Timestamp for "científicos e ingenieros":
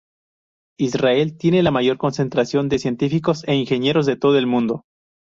2.79-4.07